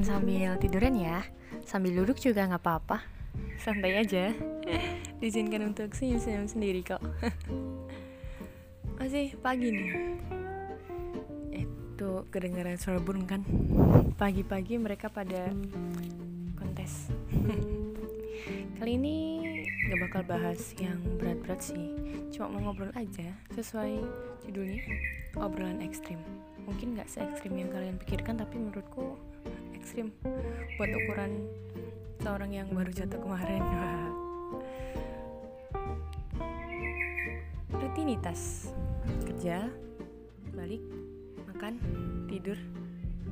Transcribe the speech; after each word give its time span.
Jangan 0.00 0.24
sambil 0.24 0.56
tiduran 0.56 0.96
ya. 0.96 1.20
Sambil 1.68 1.92
duduk 1.92 2.16
juga 2.16 2.48
nggak 2.48 2.64
apa-apa. 2.64 3.04
Santai 3.60 4.00
aja. 4.00 4.32
Diizinkan 5.20 5.60
untuk 5.60 5.92
senyum-senyum 5.92 6.48
sendiri 6.48 6.80
kok. 6.80 7.04
Masih 8.96 9.36
pagi 9.44 9.68
nih. 9.68 9.92
Itu 11.52 12.24
kedengaran 12.32 12.80
suara 12.80 12.96
burung 12.96 13.28
kan? 13.28 13.44
Pagi-pagi 14.16 14.80
mereka 14.80 15.12
pada 15.12 15.52
kontes. 16.56 17.12
Kali 18.80 18.96
ini 18.96 19.16
gak 19.84 20.00
bakal 20.00 20.22
bahas 20.24 20.72
yang 20.80 20.96
berat-berat 21.20 21.60
sih. 21.60 21.92
Cuma 22.32 22.48
mau 22.48 22.72
ngobrol 22.72 22.94
aja 22.96 23.36
Sesuai 23.52 24.00
judulnya 24.48 24.80
Obrolan 25.36 25.84
ekstrim. 25.84 26.24
Mungkin 26.64 26.96
gak 26.96 27.12
se 27.12 27.20
ekstrim 27.20 27.52
yang 27.52 27.68
kalian 27.68 28.00
pikirkan 28.00 28.40
Tapi 28.40 28.56
menurutku 28.56 29.20
ekstrim 29.90 30.14
buat 30.78 30.86
ukuran 30.86 31.50
seorang 32.22 32.54
yang 32.54 32.70
baru 32.70 32.94
jatuh 32.94 33.18
kemarin. 33.26 33.58
Rutinitas 37.74 38.70
kerja 39.26 39.66
balik 40.54 40.78
makan 41.42 41.82
tidur 42.30 42.54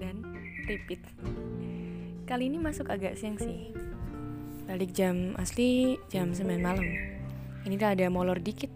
dan 0.02 0.18
repeat. 0.66 0.98
Kali 2.26 2.50
ini 2.50 2.58
masuk 2.58 2.90
agak 2.90 3.14
siang 3.14 3.38
sih. 3.38 3.70
Balik 4.66 4.90
jam 4.98 5.38
asli 5.38 5.94
jam 6.10 6.34
9 6.34 6.58
malam. 6.58 6.82
Ini 7.70 7.78
udah 7.78 7.94
ada 7.94 8.10
molor 8.10 8.42
dikit. 8.42 8.74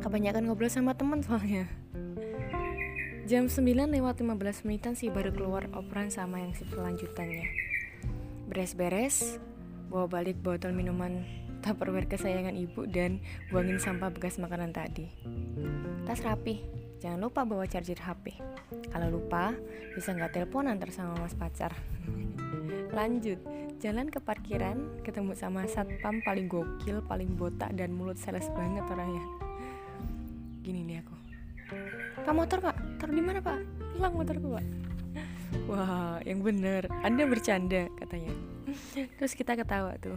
Kebanyakan 0.00 0.48
ngobrol 0.48 0.72
sama 0.72 0.96
teman 0.96 1.20
soalnya 1.20 1.68
Jam 3.28 3.44
9 3.44 3.60
lewat 3.92 4.24
15 4.24 4.64
menitan 4.64 4.96
sih 4.96 5.12
baru 5.12 5.28
keluar 5.28 5.68
operan 5.76 6.08
sama 6.08 6.40
yang 6.40 6.56
selanjutannya. 6.56 7.44
Beres-beres, 8.48 9.36
bawa 9.92 10.08
balik 10.08 10.40
botol 10.40 10.72
minuman 10.72 11.28
tupperware 11.60 12.08
kesayangan 12.08 12.56
ibu 12.56 12.88
dan 12.88 13.20
buangin 13.52 13.76
sampah 13.76 14.08
bekas 14.08 14.40
makanan 14.40 14.72
tadi. 14.72 15.12
Tas 16.08 16.24
rapi, 16.24 16.64
jangan 17.04 17.28
lupa 17.28 17.44
bawa 17.44 17.68
charger 17.68 18.00
HP. 18.00 18.40
Kalau 18.88 19.12
lupa, 19.12 19.52
bisa 19.92 20.16
nggak 20.16 20.32
telepon 20.32 20.64
antar 20.64 20.88
sama 20.88 21.20
mas 21.20 21.36
pacar. 21.36 21.76
Lanjut, 22.96 23.44
jalan 23.76 24.08
ke 24.08 24.24
parkiran, 24.24 25.04
ketemu 25.04 25.36
sama 25.36 25.68
satpam 25.68 26.24
paling 26.24 26.48
gokil, 26.48 27.04
paling 27.04 27.36
botak 27.36 27.76
dan 27.76 27.92
mulut 27.92 28.16
sales 28.16 28.48
banget 28.56 28.88
orangnya. 28.88 29.20
Gini 30.64 30.80
nih 30.80 31.04
aku. 31.04 31.27
Pak 32.24 32.34
motor 32.34 32.58
pak, 32.58 32.76
taruh 32.98 33.14
di 33.14 33.22
mana 33.22 33.38
pak? 33.38 33.58
Hilang 33.94 34.14
motorku 34.14 34.48
pak. 34.56 34.64
Wah, 35.68 36.16
yang 36.24 36.40
bener. 36.40 36.88
Anda 37.04 37.28
bercanda 37.28 37.92
katanya. 38.00 38.32
Terus 39.20 39.32
kita 39.36 39.52
ketawa 39.56 39.96
tuh. 40.00 40.16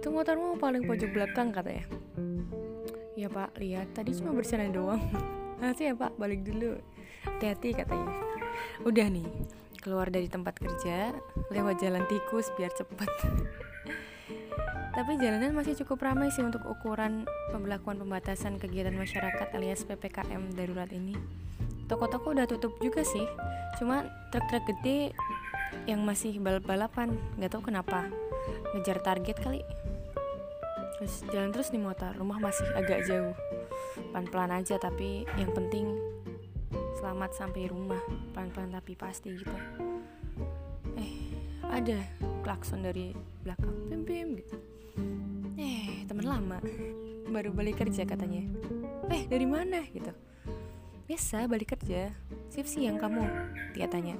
Tuh 0.00 0.10
motormu 0.12 0.60
paling 0.60 0.84
pojok 0.84 1.10
belakang 1.12 1.52
katanya. 1.52 1.84
Ya 3.18 3.26
pak, 3.26 3.56
lihat 3.58 3.92
tadi 3.96 4.14
cuma 4.14 4.36
bercanda 4.36 4.68
doang. 4.70 5.02
Nanti 5.60 5.90
ya 5.90 5.94
pak, 5.96 6.14
balik 6.20 6.46
dulu. 6.46 6.78
Hati-hati 7.26 7.74
katanya. 7.82 8.12
Udah 8.86 9.06
nih, 9.10 9.26
keluar 9.82 10.06
dari 10.12 10.30
tempat 10.30 10.54
kerja, 10.60 11.16
lewat 11.50 11.82
jalan 11.82 12.06
tikus 12.06 12.52
biar 12.54 12.70
cepet. 12.76 13.10
Tapi 14.98 15.14
jalanan 15.20 15.54
masih 15.54 15.78
cukup 15.78 16.10
ramai 16.10 16.34
sih 16.34 16.42
untuk 16.42 16.66
ukuran 16.66 17.22
pembelakuan 17.54 18.02
pembatasan 18.02 18.58
kegiatan 18.58 18.96
masyarakat 18.98 19.46
alias 19.54 19.86
PPKM 19.86 20.58
darurat 20.58 20.90
ini. 20.90 21.14
Toko-toko 21.86 22.34
udah 22.34 22.50
tutup 22.50 22.76
juga 22.82 23.06
sih, 23.06 23.24
cuma 23.80 24.04
truk-truk 24.34 24.66
gede 24.68 25.14
yang 25.88 26.04
masih 26.04 26.36
balap-balapan, 26.42 27.14
nggak 27.38 27.50
tahu 27.54 27.70
kenapa, 27.70 28.10
ngejar 28.74 29.00
target 29.00 29.38
kali. 29.40 29.62
Terus 30.98 31.22
jalan 31.30 31.54
terus 31.54 31.70
di 31.70 31.78
motor, 31.78 32.12
rumah 32.18 32.42
masih 32.42 32.66
agak 32.74 33.06
jauh, 33.06 33.32
pelan-pelan 34.10 34.50
aja 34.50 34.76
tapi 34.82 35.24
yang 35.38 35.54
penting 35.54 35.94
selamat 36.98 37.38
sampai 37.38 37.70
rumah, 37.70 38.02
pelan-pelan 38.34 38.74
tapi 38.74 38.98
pasti 38.98 39.30
gitu. 39.38 39.54
Eh, 40.98 41.30
ada 41.62 42.02
klakson 42.48 42.80
dari 42.80 43.12
belakang, 43.44 43.76
pim 43.92 44.02
pim 44.08 44.28
gitu. 44.40 44.56
Eh 45.60 46.08
teman 46.08 46.24
lama. 46.24 46.56
Baru 47.28 47.52
balik 47.52 47.84
kerja 47.84 48.08
katanya. 48.08 48.40
Eh 49.12 49.28
dari 49.28 49.44
mana 49.44 49.84
gitu. 49.92 50.08
Biasa 51.04 51.44
balik 51.44 51.76
kerja 51.76 52.08
shift 52.48 52.72
siang 52.72 52.96
kamu 52.96 53.20
dia 53.76 53.84
tanya. 53.84 54.16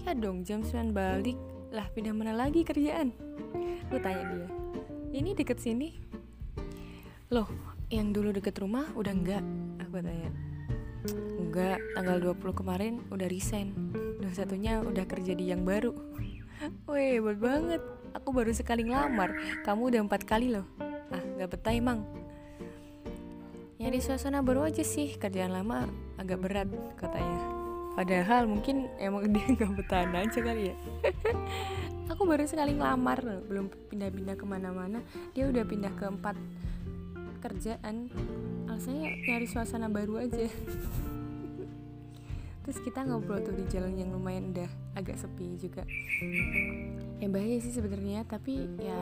Ya 0.00 0.16
dong 0.16 0.40
jam 0.40 0.64
9 0.64 0.96
balik. 0.96 1.36
Lah 1.68 1.84
pindah 1.92 2.16
mana 2.16 2.32
lagi 2.32 2.64
kerjaan? 2.64 3.12
Lu 3.92 4.00
tanya 4.00 4.24
dia. 4.24 4.48
Ini 5.20 5.36
deket 5.36 5.60
sini? 5.60 6.00
Loh 7.28 7.76
yang 7.92 8.16
dulu 8.16 8.32
deket 8.32 8.56
rumah 8.56 8.88
udah 8.96 9.12
enggak 9.12 9.44
aku 9.84 10.00
tanya. 10.00 10.32
Enggak 11.36 11.76
tanggal 11.92 12.24
20 12.24 12.56
kemarin 12.56 13.04
udah 13.12 13.28
resign. 13.28 13.76
Dan 14.16 14.32
satunya 14.32 14.80
udah 14.80 15.04
kerja 15.04 15.36
di 15.36 15.52
yang 15.52 15.68
baru 15.68 15.92
Weh, 16.84 17.16
hebat 17.16 17.40
banget. 17.40 17.80
Aku 18.12 18.36
baru 18.36 18.52
sekali 18.52 18.84
ngelamar. 18.84 19.32
Kamu 19.64 19.88
udah 19.88 20.00
empat 20.04 20.28
kali 20.28 20.52
loh. 20.52 20.66
Ah, 21.08 21.22
gak 21.40 21.56
betah 21.56 21.72
emang 21.72 22.04
Nyari 23.80 23.96
suasana 24.04 24.44
baru 24.44 24.68
aja 24.68 24.84
sih. 24.84 25.16
Kerjaan 25.16 25.56
lama 25.56 25.88
agak 26.20 26.44
berat 26.44 26.68
katanya. 27.00 27.40
Padahal 27.96 28.44
mungkin 28.44 28.92
emang 29.00 29.24
dia 29.32 29.46
gak 29.56 29.72
betah 29.72 30.04
aja 30.04 30.40
kali 30.44 30.68
ya. 30.68 30.76
Aku 32.12 32.26
baru 32.26 32.42
sekali 32.44 32.74
ngelamar 32.74 33.22
Belum 33.48 33.72
pindah-pindah 33.88 34.36
ke 34.36 34.44
mana-mana. 34.44 35.00
Dia 35.32 35.48
udah 35.48 35.64
pindah 35.64 35.96
ke 35.96 36.04
empat 36.12 36.36
kerjaan. 37.40 38.12
Alasannya 38.68 39.24
nyari 39.24 39.48
suasana 39.48 39.88
baru 39.88 40.28
aja 40.28 40.44
Terus 42.64 42.78
kita 42.84 43.02
ngobrol 43.08 43.40
tuh 43.40 43.56
di 43.56 43.64
jalan 43.68 43.96
yang 43.96 44.12
lumayan 44.12 44.52
udah 44.52 44.70
agak 44.94 45.16
sepi 45.16 45.56
juga. 45.56 45.82
Ya 47.18 47.28
bahaya 47.28 47.58
sih 47.60 47.72
sebenarnya 47.72 48.24
tapi 48.28 48.68
ya 48.78 49.00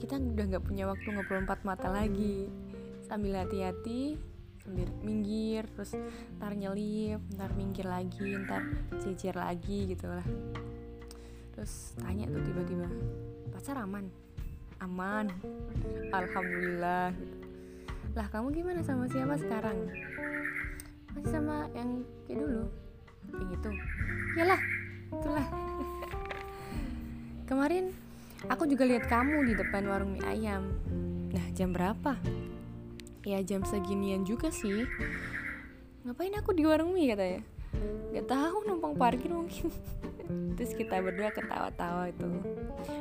kita 0.00 0.16
udah 0.16 0.44
nggak 0.56 0.64
punya 0.64 0.88
waktu 0.88 1.06
ngobrol 1.10 1.44
empat 1.44 1.66
mata 1.66 1.90
lagi. 1.90 2.46
Sambil 3.04 3.42
hati-hati 3.42 4.30
sambil 4.60 4.86
minggir 5.00 5.64
terus 5.72 5.96
ntar 6.36 6.52
nyelip 6.52 7.18
ntar 7.34 7.50
minggir 7.56 7.88
lagi 7.88 8.36
ntar 8.44 8.60
cecer 9.00 9.32
lagi 9.32 9.88
gitu 9.88 10.04
lah 10.04 10.26
terus 11.56 11.96
tanya 11.96 12.28
tuh 12.28 12.44
tiba-tiba 12.44 12.88
pacar 13.50 13.82
aman? 13.82 14.06
Aman 14.80 15.28
alhamdulillah. 16.08 17.12
Lah 18.16 18.26
kamu 18.32 18.48
gimana 18.56 18.80
sama 18.80 19.04
siapa 19.12 19.36
sekarang 19.36 19.92
masih 21.14 21.30
sama 21.30 21.66
yang 21.76 22.02
kayak 22.26 22.38
dulu. 22.42 22.62
Kayak 23.30 23.46
gitu. 23.54 23.70
Yalah 24.38 24.60
itulah. 25.10 25.46
Kemarin 27.46 27.84
aku 28.46 28.64
juga 28.70 28.84
lihat 28.86 29.04
kamu 29.10 29.50
di 29.50 29.54
depan 29.58 29.82
warung 29.86 30.14
mie 30.14 30.26
ayam. 30.26 30.70
Nah 31.30 31.46
jam 31.54 31.74
berapa? 31.74 32.18
Ya 33.26 33.38
jam 33.42 33.62
seginian 33.66 34.22
juga 34.24 34.48
sih. 34.54 34.86
Ngapain 36.06 36.34
aku 36.38 36.56
di 36.56 36.64
warung 36.64 36.96
mie 36.96 37.12
katanya 37.12 37.59
Gak 38.10 38.26
tahu 38.26 38.56
numpang 38.66 38.94
parkir 38.98 39.30
mungkin. 39.30 39.70
Terus 40.58 40.72
kita 40.76 41.02
berdua 41.02 41.30
ketawa-tawa 41.34 42.10
itu. 42.10 42.28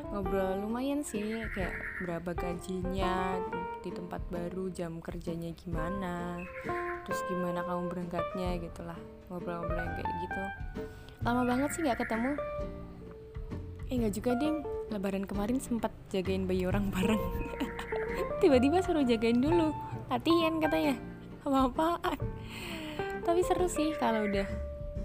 Ngobrol 0.09 0.65
lumayan 0.65 1.05
sih 1.05 1.45
Kayak 1.53 1.77
berapa 2.01 2.33
gajinya 2.33 3.37
Di 3.85 3.93
tempat 3.93 4.25
baru 4.33 4.73
jam 4.73 4.97
kerjanya 4.97 5.53
gimana 5.53 6.41
Terus 7.05 7.21
gimana 7.29 7.61
kamu 7.61 7.93
berangkatnya 7.93 8.57
gitu 8.57 8.81
lah 8.81 8.97
Ngobrol-ngobrol 9.29 9.77
yang 9.77 9.93
kayak 9.93 10.09
gitu. 10.25 10.41
Lama 11.21 11.41
banget 11.45 11.69
sih 11.75 11.81
gak 11.85 11.99
ketemu. 12.01 12.31
Eh 13.91 13.95
gak 14.01 14.13
juga 14.17 14.31
ding 14.39 14.55
Lebaran 14.89 15.25
kemarin 15.29 15.61
sempat 15.61 15.93
jagain 16.09 16.49
bayi 16.49 16.65
orang 16.65 16.89
bareng. 16.95 17.21
Tiba-tiba 18.41 18.81
suruh 18.81 19.05
jagain 19.05 19.37
dulu. 19.37 19.69
Latihan 20.09 20.57
katanya. 20.57 20.97
Apa-apaan 21.45 22.17
tapi 23.29 23.45
seru 23.45 23.69
sih 23.69 23.93
kalau 23.93 24.25
udah 24.25 24.49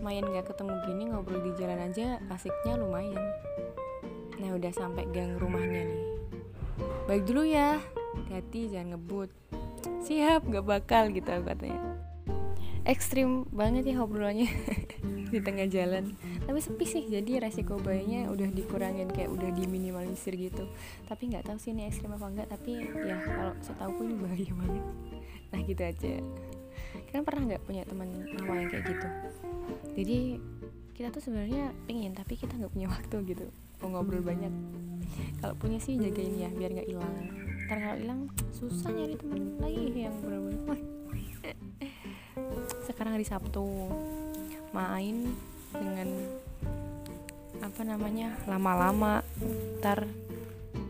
main 0.01 0.25
gak 0.25 0.49
ketemu 0.49 0.81
gini 0.89 1.03
ngobrol 1.13 1.45
di 1.45 1.53
jalan 1.61 1.93
aja 1.93 2.17
asiknya 2.33 2.81
lumayan. 2.81 3.21
Nah 4.41 4.57
udah 4.57 4.73
sampai 4.73 5.05
gang 5.13 5.37
rumahnya 5.37 5.85
nih. 5.93 6.03
Baik 7.05 7.29
dulu 7.29 7.45
ya. 7.45 7.77
Hati-hati 8.25 8.73
jangan 8.73 8.97
ngebut. 8.97 9.29
Siap 10.09 10.41
gak 10.49 10.65
bakal 10.65 11.13
gitu 11.13 11.29
katanya. 11.29 12.01
Ekstrim 12.89 13.45
banget 13.53 13.93
ya 13.93 14.01
obrolannya. 14.01 14.49
Di 15.33 15.45
tengah 15.45 15.69
jalan. 15.69 16.17
Tapi 16.49 16.59
sepi 16.65 16.89
sih 16.89 17.05
jadi 17.05 17.45
resiko 17.45 17.77
bayinya 17.77 18.33
udah 18.33 18.49
dikurangin 18.49 19.13
kayak 19.13 19.37
udah 19.37 19.53
diminimalisir 19.53 20.33
gitu. 20.41 20.65
Tapi 21.05 21.29
nggak 21.29 21.45
tahu 21.45 21.61
sih 21.61 21.77
ini 21.77 21.93
ekstrim 21.93 22.17
apa 22.17 22.25
enggak 22.25 22.49
tapi 22.57 22.89
ya 22.89 23.21
kalau 23.21 23.53
setahu 23.61 24.01
pun 24.01 24.17
bahaya 24.17 24.49
banget. 24.49 24.85
Nah 25.53 25.61
gitu 25.61 25.83
aja 25.85 26.15
kan 27.11 27.23
pernah 27.23 27.43
nggak 27.55 27.63
punya 27.67 27.83
teman 27.87 28.09
lama 28.11 28.55
yang 28.59 28.71
kayak 28.71 28.85
gitu? 28.91 29.09
Jadi 29.95 30.19
kita 30.95 31.11
tuh 31.11 31.23
sebenarnya 31.23 31.75
pengen 31.91 32.15
tapi 32.15 32.39
kita 32.39 32.55
nggak 32.55 32.71
punya 32.71 32.89
waktu 32.91 33.17
gitu. 33.35 33.47
Mau 33.83 33.99
ngobrol 33.99 34.23
banyak. 34.23 34.51
Kalau 35.43 35.55
punya 35.59 35.79
sih 35.83 35.99
jagain 35.99 36.39
ya 36.39 36.49
biar 36.55 36.71
nggak 36.71 36.89
hilang. 36.89 37.15
Ntar 37.67 37.79
kalau 37.83 37.99
hilang 37.99 38.21
susah 38.55 38.91
nyari 38.95 39.15
temen 39.19 39.59
lagi 39.59 39.91
yang 39.95 40.15
bener-bener. 40.23 40.79
Sekarang 42.87 43.19
hari 43.19 43.27
Sabtu. 43.27 43.91
Main 44.75 45.35
dengan 45.71 46.09
apa 47.63 47.83
namanya 47.83 48.39
lama-lama. 48.47 49.23
Ntar 49.83 50.07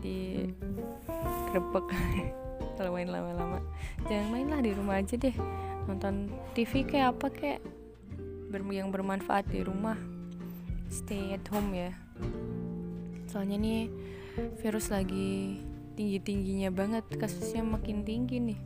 di 0.01 0.49
grebek. 1.53 1.85
Kalau 2.75 2.91
main 2.91 3.07
lama-lama. 3.07 3.63
Jangan 4.09 4.27
main 4.35 4.47
lah 4.51 4.59
di 4.59 4.71
rumah 4.75 4.99
aja 4.99 5.15
deh 5.15 5.35
nonton 5.85 6.29
TV 6.57 6.85
kayak 6.85 7.17
apa 7.17 7.27
kayak 7.33 7.61
yang 8.71 8.89
bermanfaat 8.93 9.51
di 9.51 9.61
rumah. 9.65 9.99
Stay 10.87 11.35
at 11.35 11.43
home 11.51 11.75
ya. 11.75 11.91
Soalnya 13.27 13.59
nih 13.59 13.91
virus 14.63 14.91
lagi 14.91 15.59
tinggi-tingginya 15.95 16.71
banget 16.71 17.03
kasusnya 17.19 17.63
makin 17.63 18.07
tinggi 18.07 18.39
nih. 18.39 18.59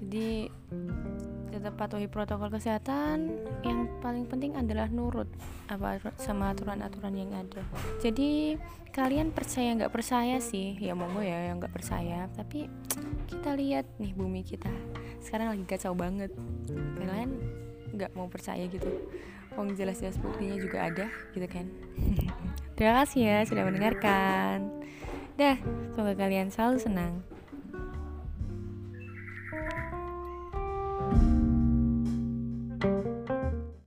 Jadi 0.00 0.30
tetap 1.60 1.76
patuhi 1.76 2.08
protokol 2.08 2.48
kesehatan 2.48 3.36
yang 3.60 3.84
paling 4.00 4.24
penting 4.24 4.56
adalah 4.56 4.88
nurut 4.88 5.28
apa 5.68 6.00
sama 6.16 6.56
aturan-aturan 6.56 7.12
yang 7.12 7.36
ada. 7.36 7.60
Jadi 8.00 8.56
kalian 8.96 9.28
percaya 9.28 9.76
nggak 9.76 9.92
percaya 9.92 10.40
sih? 10.40 10.80
Ya 10.80 10.96
monggo 10.96 11.20
ya 11.20 11.52
yang 11.52 11.60
nggak 11.60 11.76
percaya. 11.76 12.32
Tapi 12.32 12.64
kita 13.28 13.52
lihat 13.60 13.84
nih 14.00 14.16
bumi 14.16 14.40
kita. 14.40 14.72
Sekarang 15.20 15.52
lagi 15.52 15.68
kacau 15.68 15.92
banget. 15.92 16.32
Kalian 16.96 17.36
nggak 17.92 18.16
mau 18.16 18.32
percaya 18.32 18.64
gitu? 18.64 18.88
Wong 19.60 19.76
jelas-jelas 19.76 20.16
buktinya 20.16 20.56
juga 20.56 20.88
ada 20.88 21.12
gitu 21.36 21.44
kan? 21.44 21.68
Terima 22.80 23.04
kasih 23.04 23.20
ya 23.20 23.38
sudah 23.44 23.68
mendengarkan. 23.68 24.80
Dah, 25.36 25.60
semoga 25.92 26.16
kalian 26.16 26.48
selalu 26.48 26.80
senang 26.80 27.20